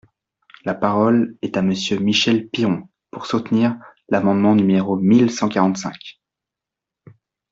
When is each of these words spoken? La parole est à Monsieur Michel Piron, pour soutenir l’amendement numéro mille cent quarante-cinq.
La 0.65 0.73
parole 0.73 1.37
est 1.43 1.57
à 1.57 1.61
Monsieur 1.61 1.99
Michel 1.99 2.49
Piron, 2.49 2.89
pour 3.11 3.27
soutenir 3.27 3.77
l’amendement 4.09 4.55
numéro 4.55 4.95
mille 4.97 5.29
cent 5.29 5.47
quarante-cinq. 5.47 6.19